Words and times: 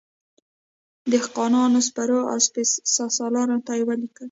دهقانانو، 1.11 1.79
سپرو 1.87 2.19
او 2.31 2.37
سپه 2.47 2.61
سالارانو 3.15 3.57
ته 3.65 3.71
یې 3.77 3.83
ولیکل. 3.87 4.19